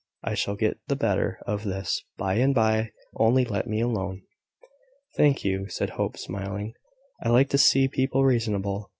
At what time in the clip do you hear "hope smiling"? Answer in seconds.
5.91-6.73